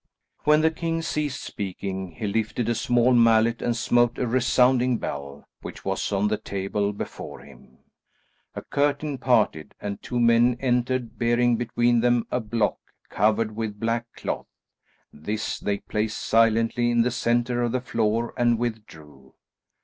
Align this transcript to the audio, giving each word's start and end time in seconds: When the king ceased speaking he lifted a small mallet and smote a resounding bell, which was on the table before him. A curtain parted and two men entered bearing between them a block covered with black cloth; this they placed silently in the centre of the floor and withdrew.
When 0.45 0.61
the 0.61 0.71
king 0.71 1.03
ceased 1.03 1.43
speaking 1.43 2.13
he 2.13 2.25
lifted 2.25 2.67
a 2.67 2.73
small 2.73 3.13
mallet 3.13 3.61
and 3.61 3.77
smote 3.77 4.17
a 4.17 4.25
resounding 4.25 4.97
bell, 4.97 5.47
which 5.61 5.85
was 5.85 6.11
on 6.11 6.27
the 6.27 6.39
table 6.39 6.91
before 6.91 7.41
him. 7.41 7.77
A 8.55 8.63
curtain 8.63 9.19
parted 9.19 9.75
and 9.79 10.01
two 10.01 10.19
men 10.19 10.57
entered 10.59 11.19
bearing 11.19 11.55
between 11.55 11.99
them 11.99 12.25
a 12.31 12.39
block 12.39 12.79
covered 13.09 13.55
with 13.55 13.79
black 13.79 14.07
cloth; 14.15 14.47
this 15.13 15.59
they 15.59 15.77
placed 15.77 16.17
silently 16.17 16.89
in 16.89 17.03
the 17.03 17.11
centre 17.11 17.61
of 17.61 17.71
the 17.71 17.79
floor 17.79 18.33
and 18.35 18.57
withdrew. 18.57 19.35